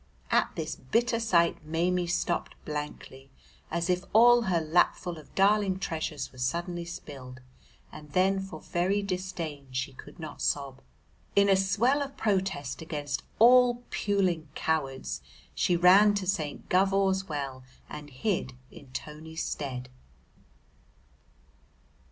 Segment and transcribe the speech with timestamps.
[0.31, 3.29] At this bitter sight Maimie stopped blankly,
[3.69, 7.39] as if all her lapful of darling treasures were suddenly spilled,
[7.91, 10.81] and then for very disdain she could not sob;
[11.35, 15.21] in a swell of protest against all puling cowards
[15.53, 16.67] she ran to St.
[16.67, 19.87] Govor's Well and hid in Tony's stead.